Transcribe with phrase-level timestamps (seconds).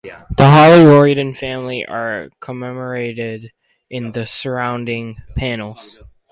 [0.35, 3.51] The Holroyd family are commemorated
[3.87, 5.99] in the surrounding panels.